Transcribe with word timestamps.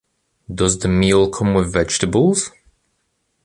Does 0.51 0.79
the 0.79 0.87
meal 0.87 1.29
come 1.29 1.53
with 1.53 1.71
vegetables? 1.71 2.49